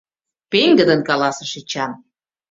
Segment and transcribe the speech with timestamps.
[0.51, 1.91] -пеҥгыдын каласыш Эчан.